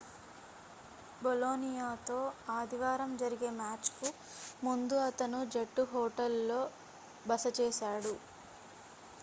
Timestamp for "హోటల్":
5.91-6.39